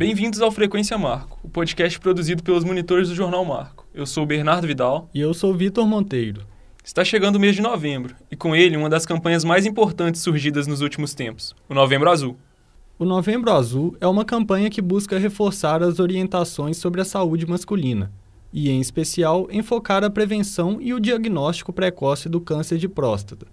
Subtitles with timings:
[0.00, 3.86] Bem-vindos ao Frequência Marco, o podcast produzido pelos monitores do Jornal Marco.
[3.92, 5.10] Eu sou o Bernardo Vidal.
[5.12, 6.40] E eu sou o Vitor Monteiro.
[6.82, 10.66] Está chegando o mês de novembro, e com ele uma das campanhas mais importantes surgidas
[10.66, 12.38] nos últimos tempos, o Novembro Azul.
[12.98, 18.10] O Novembro Azul é uma campanha que busca reforçar as orientações sobre a saúde masculina,
[18.50, 23.46] e, em especial, enfocar a prevenção e o diagnóstico precoce do câncer de próstata.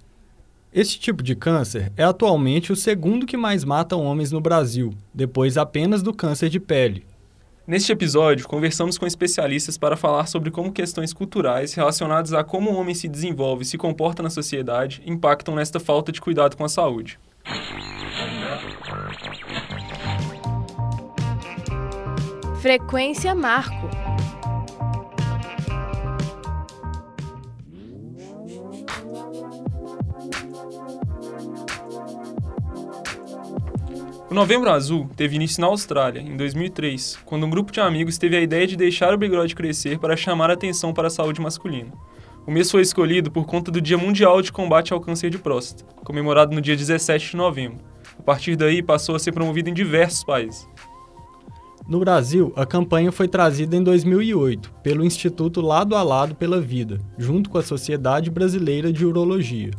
[0.74, 5.58] Este tipo de câncer é atualmente o segundo que mais mata homens no Brasil, depois
[5.58, 7.06] apenas do câncer de pele.
[7.66, 12.76] Neste episódio, conversamos com especialistas para falar sobre como questões culturais relacionadas a como o
[12.76, 16.70] homem se desenvolve e se comporta na sociedade impactam nesta falta de cuidado com a
[16.70, 17.18] saúde.
[22.62, 23.97] Frequência Marco
[34.30, 38.36] O Novembro Azul teve início na Austrália, em 2003, quando um grupo de amigos teve
[38.36, 41.92] a ideia de deixar o bigode crescer para chamar a atenção para a saúde masculina.
[42.46, 45.86] O mês foi escolhido por conta do Dia Mundial de Combate ao Câncer de Próstata,
[46.04, 47.84] comemorado no dia 17 de novembro.
[48.20, 50.68] A partir daí, passou a ser promovido em diversos países.
[51.88, 57.00] No Brasil, a campanha foi trazida em 2008 pelo Instituto Lado a Lado pela Vida,
[57.18, 59.72] junto com a Sociedade Brasileira de Urologia.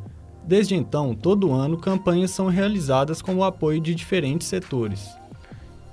[0.49, 5.11] Desde então, todo ano, campanhas são realizadas com o apoio de diferentes setores.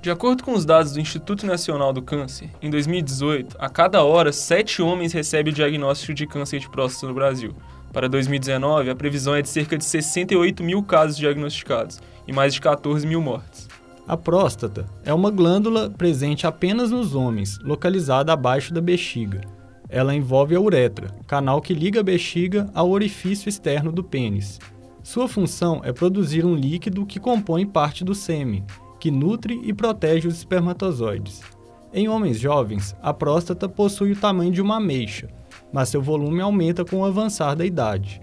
[0.02, 4.32] De acordo com os dados do Instituto Nacional do Câncer, em 2018, a cada hora,
[4.32, 7.54] sete homens recebem o diagnóstico de câncer de próstata no Brasil.
[7.92, 12.62] Para 2019, a previsão é de cerca de 68 mil casos diagnosticados e mais de
[12.62, 13.68] 14 mil mortes.
[14.08, 19.42] A próstata é uma glândula presente apenas nos homens, localizada abaixo da bexiga.
[19.90, 24.60] Ela envolve a uretra, canal que liga a bexiga ao orifício externo do pênis.
[25.04, 28.66] Sua função é produzir um líquido que compõe parte do sêmen,
[29.00, 31.42] que nutre e protege os espermatozoides.
[31.94, 35.30] Em homens jovens, a próstata possui o tamanho de uma ameixa,
[35.72, 38.20] mas seu volume aumenta com o avançar da idade.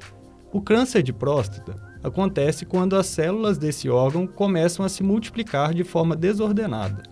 [0.53, 5.85] O câncer de próstata acontece quando as células desse órgão começam a se multiplicar de
[5.85, 7.12] forma desordenada.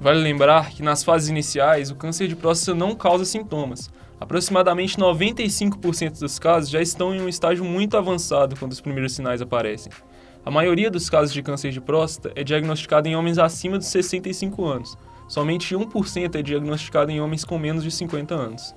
[0.00, 3.90] Vale lembrar que nas fases iniciais o câncer de próstata não causa sintomas.
[4.18, 9.42] Aproximadamente 95% dos casos já estão em um estágio muito avançado quando os primeiros sinais
[9.42, 9.92] aparecem.
[10.42, 14.64] A maioria dos casos de câncer de próstata é diagnosticada em homens acima dos 65
[14.64, 14.96] anos.
[15.28, 18.74] Somente 1% é diagnosticado em homens com menos de 50 anos.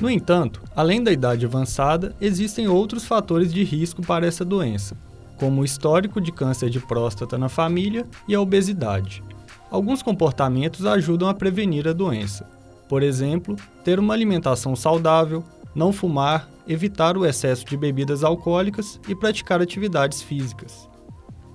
[0.00, 4.96] No entanto, além da idade avançada, existem outros fatores de risco para essa doença,
[5.36, 9.22] como o histórico de câncer de próstata na família e a obesidade.
[9.70, 12.48] Alguns comportamentos ajudam a prevenir a doença.
[12.88, 19.14] Por exemplo, ter uma alimentação saudável, não fumar, evitar o excesso de bebidas alcoólicas e
[19.14, 20.88] praticar atividades físicas.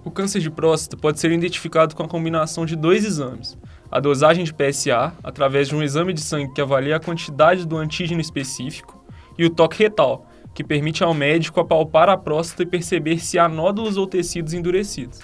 [0.06, 3.58] O câncer de próstata pode ser identificado com a combinação de dois exames:
[3.90, 7.78] a dosagem de PSA, através de um exame de sangue que avalia a quantidade do
[7.78, 9.04] antígeno específico,
[9.38, 13.50] e o toque retal, que permite ao médico apalpar a próstata e perceber se há
[13.50, 15.20] nódulos ou tecidos endurecidos.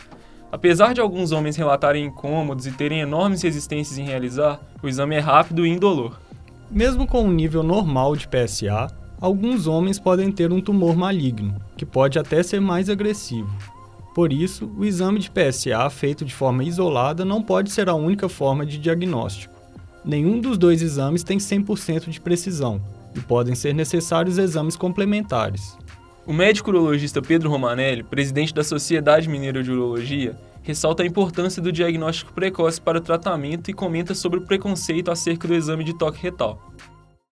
[0.51, 5.19] Apesar de alguns homens relatarem incômodos e terem enormes resistências em realizar, o exame é
[5.19, 6.19] rápido e indolor.
[6.71, 8.87] Mesmo com um nível normal de PSA,
[9.21, 13.49] alguns homens podem ter um tumor maligno, que pode até ser mais agressivo.
[14.15, 18.27] Por isso, o exame de PSA feito de forma isolada não pode ser a única
[18.27, 19.53] forma de diagnóstico.
[20.03, 22.81] Nenhum dos dois exames tem 100% de precisão,
[23.15, 25.77] e podem ser necessários exames complementares.
[26.29, 31.71] O médico urologista Pedro Romanelli, presidente da Sociedade Mineira de Urologia, ressalta a importância do
[31.71, 36.21] diagnóstico precoce para o tratamento e comenta sobre o preconceito acerca do exame de toque
[36.21, 36.71] retal.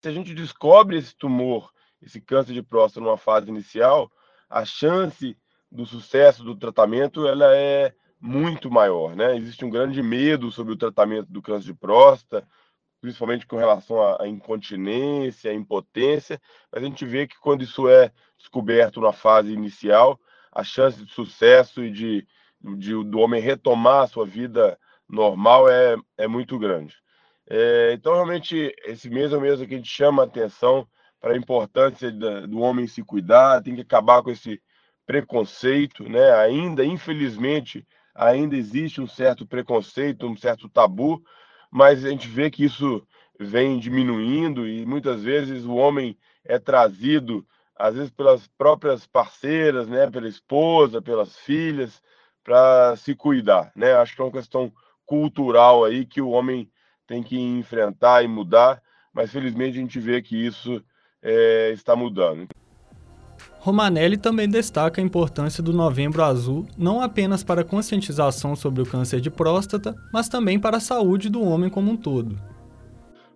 [0.01, 1.69] Se a gente descobre esse tumor,
[2.01, 4.11] esse câncer de próstata numa fase inicial,
[4.49, 5.37] a chance
[5.71, 9.37] do sucesso do tratamento ela é muito maior, né?
[9.37, 12.47] Existe um grande medo sobre o tratamento do câncer de próstata,
[13.01, 16.41] principalmente com relação à incontinência, à impotência,
[16.71, 20.19] mas a gente vê que quando isso é descoberto na fase inicial,
[20.51, 22.27] a chance de sucesso e de,
[22.77, 26.95] de do homem retomar a sua vida normal é, é muito grande.
[27.49, 30.87] É, então, realmente, esse mês é o mês que a gente chama a atenção
[31.19, 34.61] para a importância da, do homem se cuidar, tem que acabar com esse
[35.05, 36.33] preconceito, né?
[36.33, 41.23] Ainda, infelizmente, ainda existe um certo preconceito, um certo tabu
[41.71, 43.05] mas a gente vê que isso
[43.39, 50.09] vem diminuindo e muitas vezes o homem é trazido, às vezes pelas próprias parceiras, né,
[50.09, 52.01] pela esposa, pelas filhas,
[52.43, 53.93] para se cuidar, né?
[53.93, 54.71] Acho que é uma questão
[55.05, 56.71] cultural aí que o homem
[57.05, 58.81] tem que enfrentar e mudar,
[59.13, 60.83] mas felizmente a gente vê que isso
[61.21, 62.47] é, está mudando.
[63.67, 68.85] Romanelli também destaca a importância do Novembro Azul não apenas para a conscientização sobre o
[68.85, 72.37] câncer de próstata, mas também para a saúde do homem como um todo.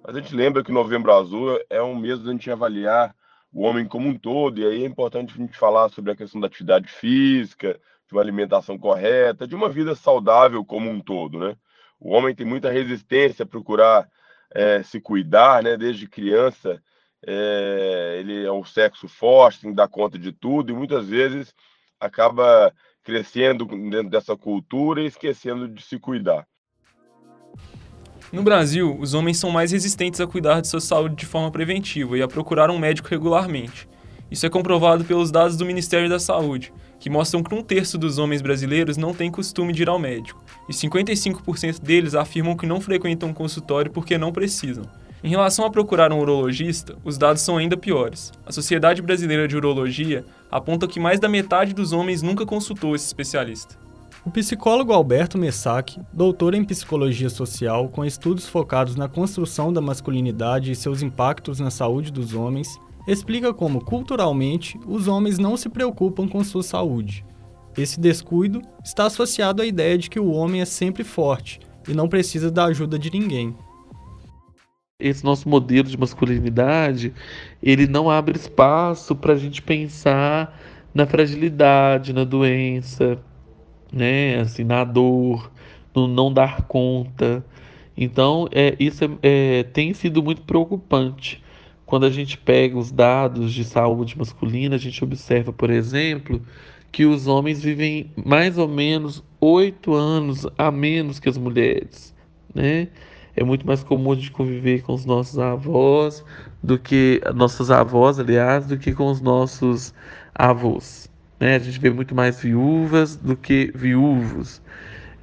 [0.01, 3.13] A gente lembra que o Novembro Azul é um mês da gente avaliar
[3.51, 6.39] o homem como um todo, e aí é importante a gente falar sobre a questão
[6.39, 11.57] da atividade física, de uma alimentação correta, de uma vida saudável como um todo, né?
[11.99, 14.07] O homem tem muita resistência a procurar
[14.55, 15.75] é, se cuidar, né?
[15.75, 16.81] Desde criança,
[17.25, 21.53] é, ele é um sexo forte, tem que dar conta de tudo, e muitas vezes
[21.99, 22.73] acaba
[23.03, 26.47] crescendo dentro dessa cultura e esquecendo de se cuidar.
[28.31, 32.17] No Brasil, os homens são mais resistentes a cuidar de sua saúde de forma preventiva
[32.17, 33.89] e a procurar um médico regularmente.
[34.31, 38.17] Isso é comprovado pelos dados do Ministério da Saúde, que mostram que um terço dos
[38.17, 42.79] homens brasileiros não tem costume de ir ao médico, e 55% deles afirmam que não
[42.79, 44.85] frequentam um consultório porque não precisam.
[45.23, 48.31] Em relação a procurar um urologista, os dados são ainda piores.
[48.43, 53.05] A Sociedade Brasileira de Urologia aponta que mais da metade dos homens nunca consultou esse
[53.05, 53.77] especialista.
[54.25, 60.71] O psicólogo Alberto Messac, doutor em psicologia social com estudos focados na construção da masculinidade
[60.71, 66.27] e seus impactos na saúde dos homens, explica como, culturalmente, os homens não se preocupam
[66.27, 67.23] com sua saúde.
[67.77, 72.07] Esse descuido está associado à ideia de que o homem é sempre forte e não
[72.07, 73.55] precisa da ajuda de ninguém.
[75.01, 77.13] Esse nosso modelo de masculinidade,
[77.61, 80.57] ele não abre espaço para a gente pensar
[80.93, 83.17] na fragilidade, na doença,
[83.91, 84.39] né?
[84.39, 85.51] Assim, na dor,
[85.95, 87.43] no não dar conta.
[87.95, 91.43] Então, é, isso é, é, tem sido muito preocupante.
[91.85, 96.41] Quando a gente pega os dados de saúde masculina, a gente observa, por exemplo,
[96.91, 102.15] que os homens vivem mais ou menos oito anos a menos que as mulheres,
[102.53, 102.87] né?
[103.35, 106.23] É muito mais comum de conviver com os nossos avós
[106.61, 109.93] do que nossas avós, aliás, do que com os nossos
[110.35, 111.09] avós.
[111.39, 111.55] Né?
[111.55, 114.61] A gente vê muito mais viúvas do que viúvos.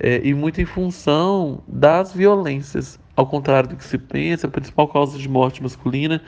[0.00, 2.98] É, e muito em função das violências.
[3.16, 6.22] Ao contrário do que se pensa, a principal causa de morte masculina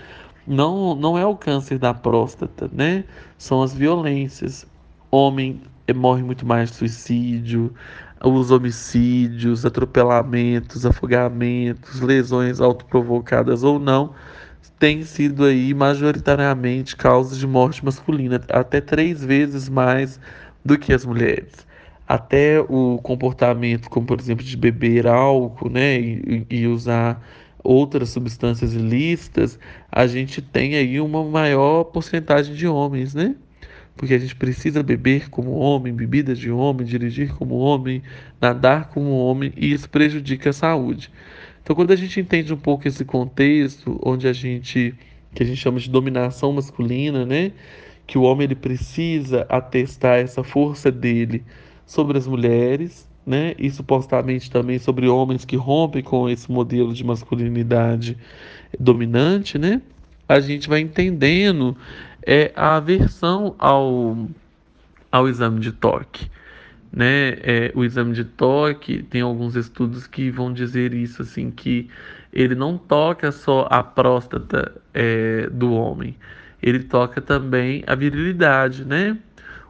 [0.47, 3.05] não, não é o câncer da próstata, né?
[3.39, 4.67] São as violências.
[5.11, 7.73] Homem é, morre muito mais de suicídio,
[8.23, 14.15] os homicídios, atropelamentos, afogamentos, lesões autoprovocadas ou não
[14.81, 20.19] têm sido aí majoritariamente causas de morte masculina, até três vezes mais
[20.65, 21.67] do que as mulheres.
[22.09, 27.23] Até o comportamento, como por exemplo de beber álcool, né, e, e usar
[27.63, 29.59] outras substâncias ilícitas,
[29.93, 33.37] a gente tem aí uma maior porcentagem de homens, né?
[34.01, 38.03] Porque a gente precisa beber como homem, bebidas de homem, dirigir como homem,
[38.41, 41.11] nadar como homem, e isso prejudica a saúde.
[41.63, 44.95] Então, quando a gente entende um pouco esse contexto, onde a gente,
[45.35, 47.53] que a gente chama de dominação masculina, né?
[48.07, 51.45] Que o homem ele precisa atestar essa força dele
[51.85, 53.55] sobre as mulheres, né?
[53.59, 58.17] E supostamente também sobre homens que rompem com esse modelo de masculinidade
[58.79, 59.83] dominante, né?
[60.27, 61.77] A gente vai entendendo
[62.27, 64.29] é, a aversão ao,
[65.11, 66.31] ao exame de toque
[66.93, 67.37] né?
[67.43, 71.89] É, o exame de toque tem alguns estudos que vão dizer isso assim que
[72.33, 76.17] ele não toca só a próstata é, do homem,
[76.63, 79.17] ele toca também a virilidade, né?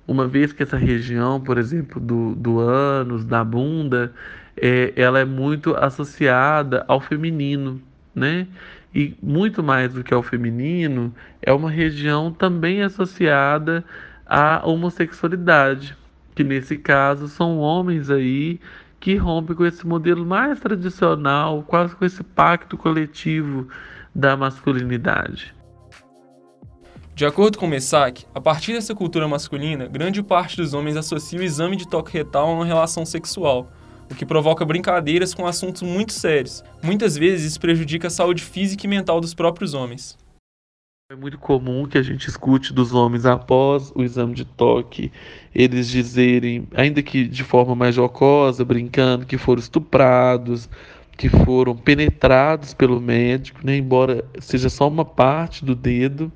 [0.07, 4.13] Uma vez que essa região, por exemplo, do, do ânus, da bunda,
[4.57, 7.81] é, ela é muito associada ao feminino,
[8.15, 8.47] né?
[8.95, 13.85] E muito mais do que ao feminino, é uma região também associada
[14.27, 15.97] à homossexualidade
[16.35, 18.61] que nesse caso são homens aí
[18.99, 23.69] que rompem com esse modelo mais tradicional, quase com esse pacto coletivo
[24.15, 25.55] da masculinidade.
[27.15, 31.43] De acordo com Messac, a partir dessa cultura masculina, grande parte dos homens associa o
[31.43, 33.71] exame de toque retal a uma relação sexual,
[34.11, 36.65] o que provoca brincadeiras com assuntos muito sérios.
[36.83, 40.19] Muitas vezes isso prejudica a saúde física e mental dos próprios homens.
[41.13, 45.11] É muito comum que a gente escute dos homens após o exame de toque
[45.53, 50.69] eles dizerem, ainda que de forma mais jocosa, brincando, que foram estuprados,
[51.17, 56.31] que foram penetrados pelo médico, né, embora seja só uma parte do dedo.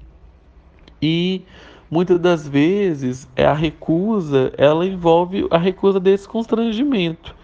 [1.00, 1.42] E
[1.88, 7.34] muitas das vezes é a recusa, ela envolve a recusa desse constrangimento.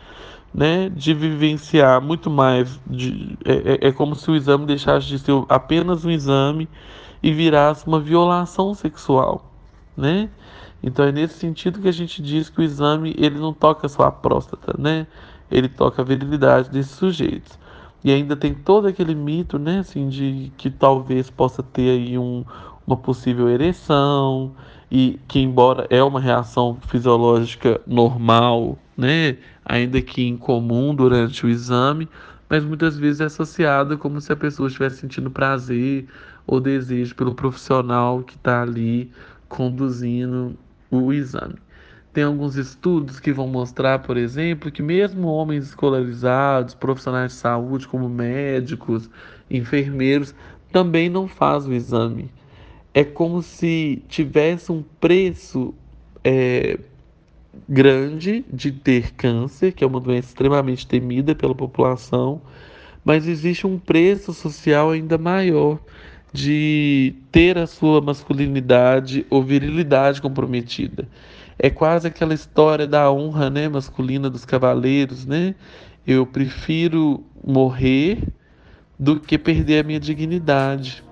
[0.53, 2.81] Né, de vivenciar muito mais.
[2.87, 6.69] De, é, é, é como se o exame deixasse de ser apenas um exame
[7.23, 9.49] e virasse uma violação sexual,
[9.97, 10.29] né?
[10.83, 14.05] Então é nesse sentido que a gente diz que o exame ele não toca só
[14.05, 15.07] a próstata, né?
[15.51, 17.59] Ele toca a virilidade desses sujeitos.
[18.03, 22.45] E ainda tem todo aquele mito, né, assim, de que talvez possa ter aí um,
[22.87, 24.53] uma possível ereção,
[24.91, 32.07] e que embora é uma reação fisiológica normal, né, ainda que incomum durante o exame,
[32.49, 36.07] mas muitas vezes é associada como se a pessoa estivesse sentindo prazer
[36.47, 39.11] ou desejo pelo profissional que está ali
[39.49, 40.57] conduzindo
[40.91, 41.55] o exame.
[42.13, 47.87] Tem alguns estudos que vão mostrar, por exemplo, que mesmo homens escolarizados, profissionais de saúde,
[47.87, 49.09] como médicos,
[49.49, 50.35] enfermeiros,
[50.73, 52.31] também não fazem o exame.
[52.93, 55.73] É como se tivesse um preço
[56.25, 56.81] é,
[57.69, 62.41] grande de ter câncer, que é uma doença extremamente temida pela população,
[63.05, 65.79] mas existe um preço social ainda maior
[66.33, 71.09] de ter a sua masculinidade ou virilidade comprometida.
[71.59, 75.55] É quase aquela história da honra né, masculina dos cavaleiros, né?
[76.07, 78.19] Eu prefiro morrer
[78.99, 81.03] do que perder a minha dignidade.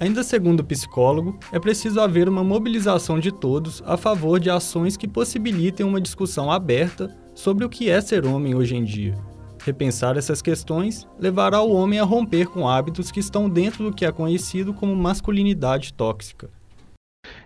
[0.00, 4.96] Ainda segundo o psicólogo, é preciso haver uma mobilização de todos a favor de ações
[4.96, 9.14] que possibilitem uma discussão aberta sobre o que é ser homem hoje em dia.
[9.62, 14.06] Repensar essas questões levará o homem a romper com hábitos que estão dentro do que
[14.06, 16.48] é conhecido como masculinidade tóxica.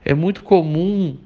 [0.05, 1.17] É muito comum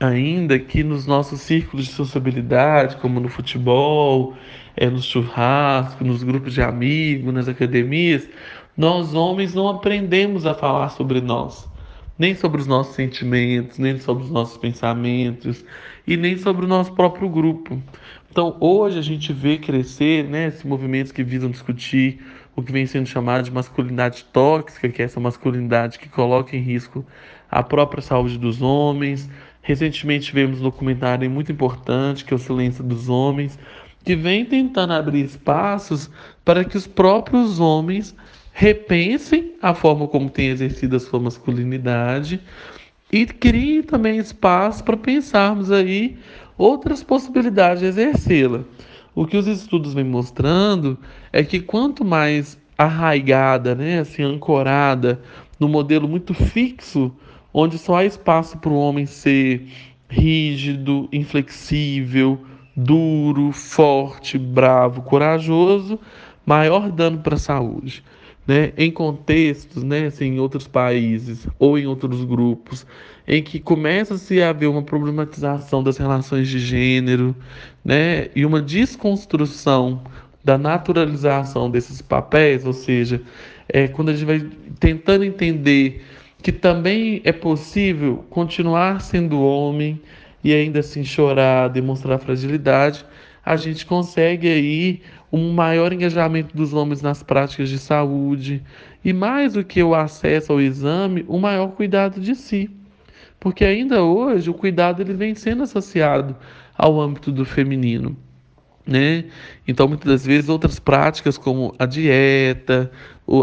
[0.00, 4.34] ainda que nos nossos círculos de sociabilidade, como no futebol,
[4.74, 8.26] é, no churrasco, nos grupos de amigos, nas academias,
[8.76, 11.68] nós homens não aprendemos a falar sobre nós,
[12.18, 15.64] nem sobre os nossos sentimentos, nem sobre os nossos pensamentos
[16.06, 17.80] e nem sobre o nosso próprio grupo.
[18.30, 22.18] Então, hoje a gente vê crescer né, esses movimentos que visam discutir
[22.56, 26.60] o que vem sendo chamado de masculinidade tóxica, que é essa masculinidade que coloca em
[26.60, 27.04] risco
[27.48, 29.30] a própria saúde dos homens.
[29.62, 33.58] Recentemente tivemos um documentário muito importante, que é o Silêncio dos Homens,
[34.04, 36.10] que vem tentando abrir espaços
[36.44, 38.14] para que os próprios homens
[38.56, 42.40] repensem a forma como tem exercido a sua masculinidade
[43.12, 46.16] e criem também espaço para pensarmos aí
[46.56, 48.60] outras possibilidades de exercê-la.
[49.12, 50.96] O que os estudos vêm mostrando
[51.32, 55.20] é que quanto mais arraigada, né, assim, ancorada
[55.58, 57.12] no modelo muito fixo,
[57.52, 59.66] onde só há espaço para o homem ser
[60.08, 62.40] rígido, inflexível,
[62.76, 65.98] duro, forte, bravo, corajoso,
[66.46, 68.02] maior dano para a saúde
[68.46, 72.86] né, em contextos, né, assim, em outros países ou em outros grupos,
[73.26, 77.34] em que começa-se a haver uma problematização das relações de gênero,
[77.84, 80.02] né, e uma desconstrução
[80.42, 83.22] da naturalização desses papéis, ou seja,
[83.66, 84.46] é, quando a gente vai
[84.78, 86.04] tentando entender
[86.42, 89.98] que também é possível continuar sendo homem
[90.42, 93.06] e ainda assim chorar, demonstrar fragilidade,
[93.44, 98.62] a gente consegue aí um maior engajamento dos homens nas práticas de saúde
[99.04, 102.70] e mais do que o acesso ao exame, o maior cuidado de si.
[103.38, 106.34] Porque ainda hoje o cuidado ele vem sendo associado
[106.76, 108.16] ao âmbito do feminino.
[108.86, 109.24] Né?
[109.66, 112.90] Então, muitas das vezes, outras práticas como a dieta,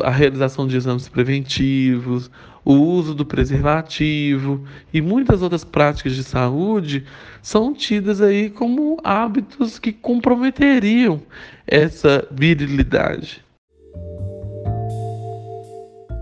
[0.04, 2.30] a realização de exames preventivos,
[2.64, 7.04] o uso do preservativo e muitas outras práticas de saúde
[7.42, 11.22] são tidas aí como hábitos que comprometeriam
[11.66, 13.44] essa virilidade.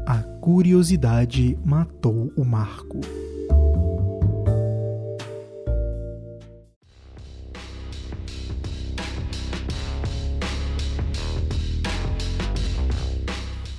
[0.08, 3.00] A curiosidade matou o Marco.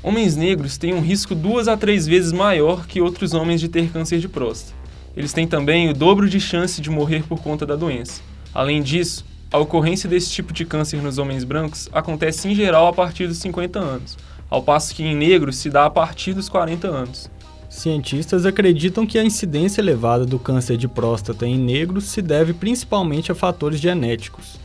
[0.02, 3.90] Homens negros têm um risco duas a três vezes maior que outros homens de ter
[3.90, 4.74] câncer de próstata.
[5.14, 8.22] Eles têm também o dobro de chance de morrer por conta da doença.
[8.54, 12.94] Além disso, a ocorrência desse tipo de câncer nos homens brancos acontece em geral a
[12.94, 14.16] partir dos 50 anos,
[14.48, 17.30] ao passo que em negros se dá a partir dos 40 anos.
[17.68, 23.30] Cientistas acreditam que a incidência elevada do câncer de próstata em negros se deve principalmente
[23.30, 24.58] a fatores genéticos.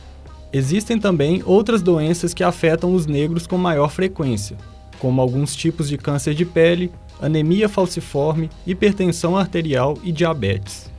[0.50, 4.56] Existem também outras doenças que afetam os negros com maior frequência,
[4.98, 10.90] como alguns tipos de câncer de pele, anemia falciforme, hipertensão arterial e diabetes.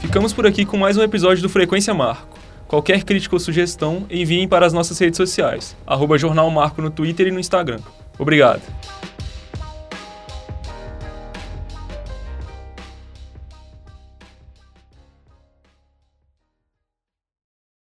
[0.00, 2.38] Ficamos por aqui com mais um episódio do Frequência Marco.
[2.66, 7.28] Qualquer crítica ou sugestão, enviem para as nossas redes sociais, arroba Jornal Marco no Twitter
[7.28, 7.80] e no Instagram.
[8.18, 8.62] Obrigado.